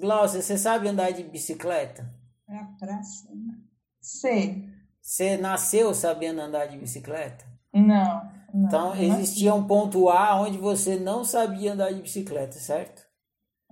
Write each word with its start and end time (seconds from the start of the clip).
Glaucia, 0.00 0.40
você 0.40 0.56
sabe 0.56 0.88
andar 0.88 1.10
de 1.12 1.22
bicicleta? 1.22 2.08
É 2.48 2.56
a 2.56 2.64
praça. 2.78 3.28
Sei. 4.00 4.64
Você 5.00 5.36
nasceu 5.36 5.94
sabendo 5.94 6.40
andar 6.40 6.66
de 6.66 6.78
bicicleta? 6.78 7.44
Não. 7.72 7.84
não 8.52 8.66
Então, 8.66 8.94
não 8.94 8.96
existia 8.96 9.54
um 9.54 9.66
ponto 9.66 10.08
A 10.08 10.40
onde 10.40 10.58
você 10.58 10.96
não 10.96 11.22
sabia 11.22 11.74
andar 11.74 11.92
de 11.92 12.00
bicicleta, 12.00 12.58
certo? 12.58 13.02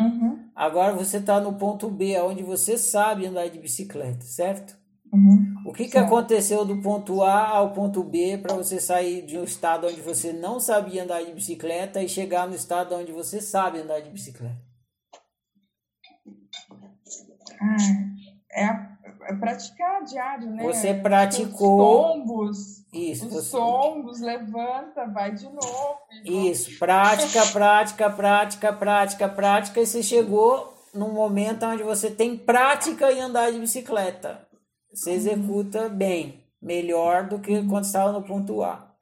Uhum, 0.00 0.50
Agora 0.56 0.94
você 0.94 1.18
está 1.18 1.40
no 1.40 1.54
ponto 1.54 1.88
B, 1.88 2.18
onde 2.20 2.42
você 2.42 2.76
sabe 2.76 3.26
andar 3.26 3.48
de 3.48 3.58
bicicleta, 3.58 4.24
certo? 4.24 4.76
uhum. 5.12 5.54
O 5.66 5.72
que, 5.72 5.88
que 5.88 5.96
aconteceu 5.96 6.64
do 6.64 6.82
ponto 6.82 7.22
A 7.22 7.48
ao 7.48 7.72
ponto 7.72 8.02
B 8.02 8.38
para 8.38 8.56
você 8.56 8.80
sair 8.80 9.22
de 9.22 9.38
um 9.38 9.44
estado 9.44 9.86
onde 9.86 10.00
você 10.00 10.32
não 10.32 10.58
sabia 10.58 11.04
andar 11.04 11.22
de 11.24 11.32
bicicleta 11.32 12.02
e 12.02 12.08
chegar 12.08 12.48
no 12.48 12.54
estado 12.54 12.94
onde 12.94 13.12
você 13.12 13.40
sabe 13.40 13.78
andar 13.78 14.00
de 14.00 14.10
bicicleta? 14.10 14.73
É, 18.52 18.64
a- 18.66 18.88
é 19.26 19.34
praticar 19.34 20.04
diário, 20.04 20.50
né? 20.50 20.62
Você 20.64 20.94
praticou- 20.94 22.00
Os 22.00 22.12
tombos. 22.12 22.58
Isso, 22.92 23.26
Os 23.26 23.32
você- 23.34 23.56
tombos, 23.56 24.20
levanta, 24.20 25.06
vai 25.06 25.32
de 25.32 25.44
novo. 25.44 25.96
Isso, 26.24 26.78
prática, 26.78 27.44
prática, 27.46 28.10
prática, 28.10 28.72
prática, 28.72 29.28
prática, 29.28 29.80
e 29.80 29.86
você 29.86 30.02
chegou 30.02 30.72
num 30.94 31.12
momento 31.12 31.64
onde 31.66 31.82
você 31.82 32.10
tem 32.10 32.36
prática 32.36 33.10
em 33.12 33.20
andar 33.20 33.50
de 33.50 33.58
bicicleta. 33.58 34.46
Você 34.92 35.10
executa 35.10 35.88
bem, 35.88 36.44
melhor 36.62 37.26
do 37.28 37.40
que 37.40 37.66
quando 37.66 37.84
estava 37.84 38.12
no 38.12 38.22
ponto 38.22 38.62
A. 38.62 38.92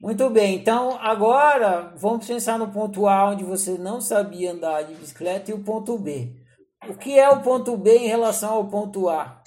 Muito 0.00 0.30
bem, 0.30 0.54
então 0.54 0.96
agora 1.00 1.92
vamos 1.96 2.24
pensar 2.24 2.56
no 2.56 2.68
ponto 2.68 3.08
A, 3.08 3.30
onde 3.30 3.42
você 3.42 3.76
não 3.76 4.00
sabia 4.00 4.52
andar 4.52 4.82
de 4.84 4.94
bicicleta, 4.94 5.50
e 5.50 5.54
o 5.54 5.64
ponto 5.64 5.98
B. 5.98 6.36
O 6.88 6.94
que 6.96 7.18
é 7.18 7.28
o 7.28 7.42
ponto 7.42 7.76
B 7.76 7.98
em 7.98 8.08
relação 8.08 8.54
ao 8.54 8.68
ponto 8.68 9.08
A? 9.08 9.42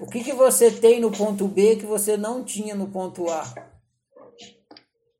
O 0.00 0.06
que, 0.06 0.24
que 0.24 0.32
você 0.32 0.70
tem 0.70 1.00
no 1.00 1.12
ponto 1.12 1.46
B 1.46 1.76
que 1.76 1.86
você 1.86 2.16
não 2.16 2.42
tinha 2.42 2.74
no 2.74 2.88
ponto 2.88 3.28
A? 3.30 3.42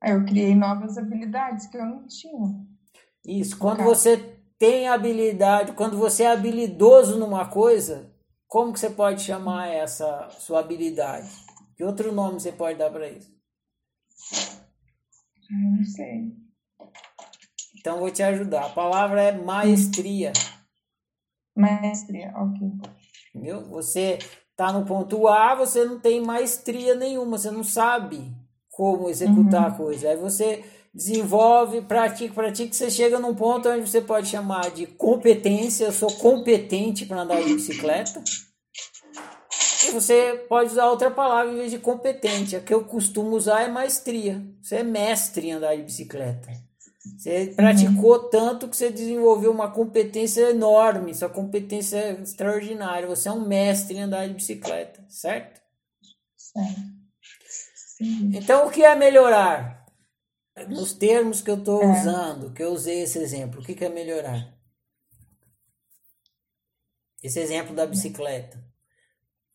Aí 0.00 0.12
eu 0.12 0.25
criei 0.25 0.55
novas 0.55 0.97
habilidades 0.97 1.66
que 1.66 1.77
eu 1.77 1.84
não 1.84 2.06
tinha. 2.06 2.66
Isso, 3.27 3.58
quando 3.58 3.83
você 3.83 4.16
tem 4.58 4.88
habilidade, 4.88 5.72
quando 5.72 5.98
você 5.98 6.22
é 6.22 6.33
habilidoso 6.33 7.19
numa 7.19 7.47
coisa, 7.47 8.10
como 8.47 8.72
que 8.72 8.81
você 8.81 8.91
pode 8.91 9.22
chamar 9.22 9.69
essa 9.69 10.28
sua 10.31 10.60
habilidade? 10.60 11.28
Que 11.77 11.84
outro 11.84 12.10
nome 12.12 12.41
você 12.41 12.50
pode 12.50 12.78
dar 12.78 12.91
para 12.91 13.08
isso? 13.08 13.31
Eu 15.50 15.77
não 15.77 15.84
sei. 15.84 16.33
Então 17.78 18.00
vou 18.00 18.10
te 18.10 18.22
ajudar. 18.22 18.66
A 18.66 18.70
palavra 18.70 19.22
é 19.22 19.33
maestria, 19.33 20.33
Maestria, 21.61 22.33
ok. 22.37 22.69
entendeu? 23.34 23.69
Você 23.70 24.19
está 24.51 24.73
no 24.73 24.84
ponto 24.84 25.28
A, 25.28 25.55
você 25.55 25.84
não 25.84 26.00
tem 26.00 26.20
maestria 26.20 26.95
nenhuma, 26.95 27.39
você 27.39 27.50
não 27.50 27.65
sabe 27.65 28.33
como 28.70 29.09
executar 29.09 29.69
a 29.69 29.70
coisa. 29.70 30.11
Aí 30.11 30.17
você 30.17 30.65
desenvolve, 30.95 31.83
pratica, 31.83 32.33
pratica, 32.33 32.73
você 32.73 32.91
chega 32.91 33.19
num 33.19 33.34
ponto 33.34 33.69
onde 33.69 33.89
você 33.89 34.00
pode 34.00 34.28
chamar 34.28 34.70
de 34.70 34.87
competência, 34.87 35.84
eu 35.84 35.92
sou 35.92 36.12
competente 36.15 37.06
para 37.06 37.23
andar 37.23 37.42
de 37.42 37.55
bicicleta. 37.55 38.22
E 39.87 39.91
você 39.91 40.45
pode 40.48 40.72
usar 40.72 40.91
outra 40.91 41.11
palavra 41.11 41.53
em 41.53 41.56
vez 41.56 41.70
de 41.70 41.78
competente. 41.78 42.56
A 42.56 42.61
que 42.61 42.75
eu 42.75 42.84
costumo 42.84 43.37
usar 43.37 43.62
é 43.62 43.69
maestria. 43.69 44.45
Você 44.61 44.77
é 44.77 44.83
mestre 44.83 45.48
em 45.48 45.53
andar 45.53 45.77
de 45.77 45.83
bicicleta. 45.83 46.50
Você 47.17 47.53
praticou 47.55 48.28
tanto 48.28 48.69
que 48.69 48.77
você 48.77 48.91
desenvolveu 48.91 49.51
uma 49.51 49.70
competência 49.70 50.51
enorme. 50.51 51.15
Sua 51.15 51.28
competência 51.28 51.97
é 51.97 52.12
extraordinária. 52.20 53.09
Você 53.09 53.28
é 53.28 53.33
um 53.33 53.47
mestre 53.47 53.97
em 53.97 54.03
andar 54.03 54.27
de 54.28 54.34
bicicleta, 54.34 55.05
certo? 55.09 55.61
Certo. 56.37 56.98
Sim. 57.97 58.31
Então, 58.34 58.66
o 58.66 58.71
que 58.71 58.84
é 58.84 58.94
melhorar? 58.94 59.87
Nos 60.69 60.93
termos 60.93 61.41
que 61.41 61.50
eu 61.50 61.59
estou 61.59 61.82
É. 61.82 62.00
usando, 62.00 62.53
que 62.53 62.62
eu 62.62 62.72
usei 62.72 63.03
esse 63.03 63.19
exemplo, 63.19 63.61
o 63.61 63.65
que 63.65 63.75
que 63.75 63.84
é 63.84 63.88
melhorar? 63.88 64.56
Esse 67.22 67.41
exemplo 67.41 67.75
da 67.75 67.87
bicicleta. 67.87 68.59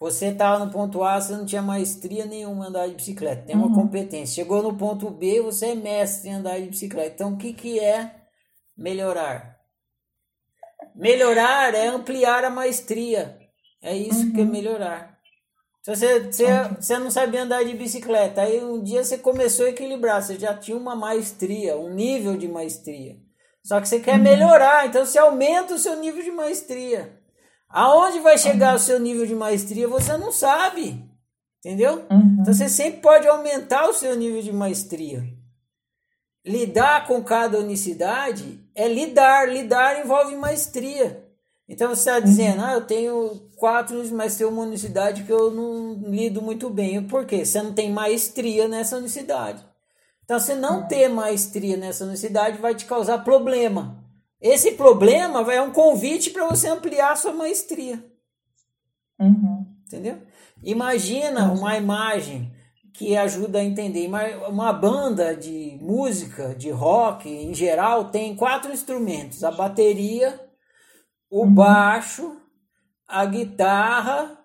Você 0.04 0.26
estava 0.28 0.66
no 0.66 0.70
ponto 0.70 1.02
A, 1.02 1.22
você 1.22 1.32
não 1.32 1.46
tinha 1.46 1.62
maestria 1.62 2.26
nenhuma 2.26 2.66
em 2.66 2.68
andar 2.68 2.90
de 2.90 2.96
bicicleta, 2.96 3.44
tem 3.44 3.56
uma 3.56 3.68
Uhum. 3.68 3.74
competência. 3.74 4.36
Chegou 4.36 4.62
no 4.62 4.76
ponto 4.76 5.10
B, 5.10 5.40
você 5.40 5.68
é 5.68 5.76
mestre 5.76 6.30
em 6.30 6.34
andar 6.34 6.60
de 6.60 6.68
bicicleta. 6.68 7.14
Então, 7.16 7.34
o 7.34 7.38
que, 7.38 7.54
que 7.54 7.80
é 7.80 8.14
melhorar? 8.78 9.58
Melhorar 10.94 11.74
é 11.74 11.88
ampliar 11.88 12.44
a 12.44 12.50
maestria. 12.50 13.40
É 13.82 13.96
isso 13.96 14.34
que 14.34 14.42
é 14.42 14.44
melhorar. 14.46 15.18
Se 15.82 15.96
você, 15.96 16.20
você, 16.20 16.48
você 16.82 17.00
não 17.00 17.10
sabia 17.10 17.44
andar 17.44 17.64
de 17.64 17.74
bicicleta, 17.74 18.42
aí 18.42 18.62
um 18.62 18.84
dia 18.84 19.06
você 19.06 19.18
começou 19.18 19.68
a 19.68 19.70
equilibrar, 19.70 20.22
você 20.22 20.38
já 20.38 20.54
tinha 20.54 20.76
uma 20.76 20.98
maestria, 20.98 21.78
um 21.78 21.94
nível 21.94 22.36
de 22.36 22.50
maestria. 22.50 23.16
Só 23.64 23.80
que 23.80 23.88
você 23.88 24.02
quer 24.02 24.20
melhorar, 24.20 24.86
então 24.86 25.06
você 25.06 25.18
aumenta 25.18 25.76
o 25.76 25.80
seu 25.80 25.96
nível 25.96 26.22
de 26.22 26.32
maestria. 26.32 27.23
Aonde 27.74 28.20
vai 28.20 28.38
chegar 28.38 28.76
o 28.76 28.80
seu 28.80 29.00
nível 29.00 29.26
de 29.26 29.34
maestria, 29.34 29.88
você 29.88 30.16
não 30.16 30.32
sabe. 30.32 31.04
Entendeu? 31.60 32.06
Uhum. 32.10 32.38
Então 32.40 32.54
você 32.54 32.70
sempre 32.70 33.02
pode 33.02 33.28
aumentar 33.28 33.90
o 33.90 33.94
seu 33.94 34.16
nível 34.16 34.44
de 34.44 34.54
maestria. 34.54 35.24
Lidar 36.46 37.08
com 37.08 37.24
cada 37.24 37.58
unicidade 37.58 38.64
é 38.76 38.88
lidar. 38.88 39.50
Lidar 39.50 40.00
envolve 40.00 40.36
maestria. 40.36 41.28
Então 41.68 41.90
você 41.90 42.12
está 42.12 42.20
dizendo, 42.20 42.64
ah, 42.64 42.74
eu 42.74 42.82
tenho 42.86 43.50
quatro, 43.56 44.04
mas 44.14 44.36
tem 44.36 44.46
uma 44.46 44.62
unicidade 44.62 45.24
que 45.24 45.32
eu 45.32 45.50
não 45.50 45.94
lido 46.12 46.42
muito 46.42 46.70
bem. 46.70 47.02
Por 47.02 47.26
quê? 47.26 47.44
Você 47.44 47.60
não 47.60 47.74
tem 47.74 47.92
maestria 47.92 48.68
nessa 48.68 48.98
unicidade. 48.98 49.66
Então, 50.24 50.40
se 50.40 50.56
não 50.56 50.88
ter 50.88 51.10
maestria 51.10 51.76
nessa 51.76 52.06
unicidade, 52.06 52.58
vai 52.58 52.74
te 52.76 52.86
causar 52.86 53.24
problema. 53.24 54.03
Esse 54.44 54.74
problema 54.74 55.42
vai 55.42 55.56
é 55.56 55.62
um 55.62 55.72
convite 55.72 56.30
para 56.30 56.46
você 56.46 56.68
ampliar 56.68 57.14
a 57.14 57.16
sua 57.16 57.32
maestria. 57.32 58.04
Uhum. 59.18 59.66
Entendeu? 59.88 60.22
Imagina 60.62 61.50
uma 61.50 61.78
imagem 61.78 62.54
que 62.94 63.16
ajuda 63.16 63.60
a 63.60 63.64
entender. 63.64 64.10
Uma 64.50 64.74
banda 64.74 65.34
de 65.34 65.80
música, 65.82 66.54
de 66.54 66.70
rock, 66.70 67.30
em 67.30 67.54
geral, 67.54 68.12
tem 68.12 68.36
quatro 68.36 68.74
instrumentos: 68.74 69.46
a 69.46 69.52
bateria, 69.52 70.38
o 71.30 71.46
baixo, 71.46 72.36
a 73.08 73.26
guitarra 73.26 74.38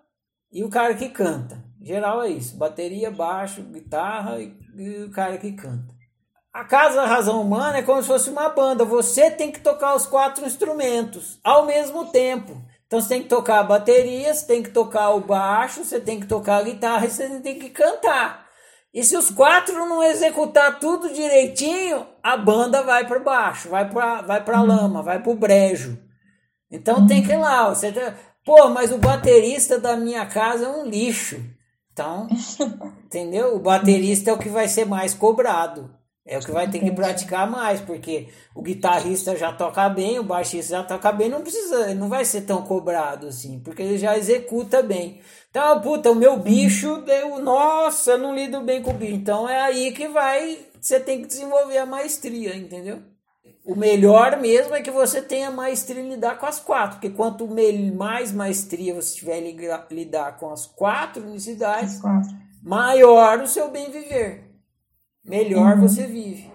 e 0.53 0.62
o 0.62 0.70
cara 0.70 0.94
que 0.94 1.08
canta. 1.08 1.60
Em 1.81 1.87
geral 1.87 2.22
é 2.22 2.28
isso: 2.28 2.56
bateria, 2.56 3.10
baixo, 3.10 3.64
guitarra 3.64 4.41
e, 4.41 4.56
e 4.76 5.03
o 5.03 5.10
cara 5.10 5.38
que 5.38 5.50
canta. 5.54 5.97
A 6.58 6.64
Casa 6.64 6.96
da 6.96 7.06
Razão 7.06 7.41
Humana 7.41 7.78
é 7.78 7.82
como 7.82 8.02
se 8.02 8.08
fosse 8.08 8.28
uma 8.28 8.48
banda. 8.48 8.84
Você 8.84 9.30
tem 9.30 9.52
que 9.52 9.60
tocar 9.60 9.94
os 9.94 10.06
quatro 10.06 10.44
instrumentos 10.44 11.38
ao 11.44 11.64
mesmo 11.64 12.06
tempo. 12.06 12.60
Então 12.84 13.00
você 13.00 13.10
tem 13.10 13.22
que 13.22 13.28
tocar 13.28 13.60
a 13.60 13.62
bateria, 13.62 14.34
você 14.34 14.44
tem 14.44 14.60
que 14.60 14.70
tocar 14.70 15.10
o 15.10 15.20
baixo, 15.20 15.84
você 15.84 16.00
tem 16.00 16.19
que 16.19 16.26
tocar 16.26 16.56
a 16.56 16.62
guitarra 16.64 17.06
e 17.06 17.10
você 17.10 17.28
tem 17.38 17.60
que 17.60 17.70
cantar. 17.70 18.44
E 18.92 19.04
se 19.04 19.16
os 19.16 19.30
quatro 19.30 19.72
não 19.86 20.02
executar 20.02 20.80
tudo 20.80 21.14
direitinho, 21.14 22.04
a 22.20 22.36
banda 22.36 22.82
vai 22.82 23.06
para 23.06 23.20
baixo, 23.20 23.69
vai 23.69 23.88
para 23.88 24.22
vai 24.22 24.42
para 24.42 24.60
lama, 24.60 25.00
vai 25.00 25.22
para 25.22 25.30
o 25.30 25.36
brejo. 25.36 25.96
Então 26.69 27.06
tem 27.06 27.22
que 27.22 27.30
ir 27.30 27.36
lá. 27.38 27.69
Você 27.69 27.92
tem- 27.92 28.12
Pô, 28.44 28.69
mas 28.69 28.90
o 28.90 28.98
baterista 28.98 29.78
da 29.78 29.96
minha 29.96 30.26
casa 30.26 30.64
é 30.64 30.69
um 30.69 30.84
lixo. 30.84 31.40
Então, 31.92 32.26
entendeu? 33.06 33.54
O 33.54 33.60
baterista 33.60 34.30
é 34.30 34.32
o 34.32 34.38
que 34.38 34.48
vai 34.48 34.66
ser 34.66 34.86
mais 34.86 35.14
cobrado. 35.14 35.96
É 36.31 36.37
o 36.37 36.43
que 36.43 36.53
vai 36.53 36.71
ter 36.71 36.78
que 36.78 36.91
praticar 36.93 37.50
mais, 37.50 37.81
porque 37.81 38.28
o 38.55 38.61
guitarrista 38.61 39.34
já 39.34 39.50
toca 39.50 39.89
bem, 39.89 40.19
o 40.19 40.22
baixista 40.22 40.77
já 40.77 40.83
toca 40.84 41.11
bem, 41.11 41.31
não 41.31 41.41
precisa, 41.41 41.94
não 41.94 42.11
vai 42.11 42.22
ser 42.22 42.43
tão 42.43 42.61
cobrado 42.61 43.29
assim, 43.29 43.61
porque 43.61 43.81
ele 43.81 43.97
já 43.97 44.14
executa 44.17 44.82
bem. 44.82 45.23
Então, 45.50 45.81
puta, 45.81 46.11
o 46.11 46.14
meu 46.14 46.38
bicho 46.38 46.99
deu, 46.99 47.38
nossa, 47.43 48.12
eu 48.12 48.19
não 48.19 48.35
lido 48.35 48.61
bem 48.61 48.82
com 48.82 48.91
o 48.91 48.94
bicho. 48.94 49.14
Então 49.14 49.49
é 49.49 49.58
aí 49.58 49.91
que 49.93 50.06
vai, 50.06 50.58
você 50.79 51.00
tem 51.00 51.23
que 51.23 51.29
desenvolver 51.29 51.79
a 51.79 51.87
maestria, 51.87 52.55
entendeu? 52.55 52.99
O 53.64 53.75
melhor 53.75 54.38
mesmo 54.38 54.75
é 54.75 54.82
que 54.82 54.91
você 54.91 55.23
tenha 55.23 55.50
maestria 55.50 56.02
em 56.02 56.11
lidar 56.11 56.38
com 56.38 56.44
as 56.44 56.61
quatro, 56.61 56.97
porque 56.97 57.11
quanto 57.11 57.49
mais 57.97 58.32
maestria 58.32 58.94
você 58.94 59.17
tiver 59.17 59.43
em 59.43 59.56
lidar 59.91 60.37
com 60.37 60.50
as 60.50 60.67
quatro 60.67 61.23
unicidades, 61.23 61.94
As 61.94 62.00
quatro. 62.02 62.37
maior 62.62 63.41
o 63.41 63.47
seu 63.47 63.70
bem 63.70 63.91
viver. 63.91 64.48
Melhor 65.28 65.75
Uhum. 65.76 65.82
você 65.82 66.06
vive. 66.06 66.50